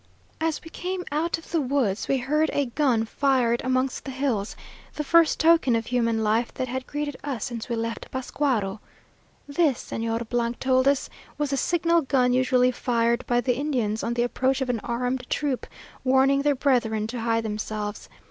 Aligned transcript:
As 0.39 0.59
we 0.63 0.71
came 0.71 1.05
out 1.11 1.37
of 1.37 1.51
the 1.51 1.61
woods 1.61 2.07
we 2.07 2.17
heard 2.17 2.49
a 2.53 2.65
gun 2.65 3.05
fired 3.05 3.61
amongst 3.63 4.03
the 4.03 4.09
hills, 4.09 4.55
the 4.95 5.03
first 5.03 5.39
token 5.39 5.75
of 5.75 5.85
human 5.85 6.23
life 6.23 6.51
that 6.55 6.67
had 6.67 6.87
greeted 6.87 7.17
us 7.23 7.43
since 7.45 7.69
we 7.69 7.75
left 7.75 8.09
Pascuaro. 8.09 8.79
This, 9.47 9.91
Señor 9.91 10.57
told 10.57 10.87
us, 10.87 11.07
was 11.37 11.51
the 11.51 11.57
signal 11.57 12.01
gun 12.01 12.33
usually 12.33 12.71
fired 12.71 13.23
by 13.27 13.41
the 13.41 13.55
Indians 13.55 14.01
on 14.01 14.15
the 14.15 14.23
approach 14.23 14.59
of 14.59 14.71
an 14.71 14.79
armed 14.79 15.29
troop, 15.29 15.67
warning 16.03 16.41
their 16.41 16.55
brethren 16.55 17.05
to 17.05 17.19
hide 17.19 17.45
themselves. 17.45 18.09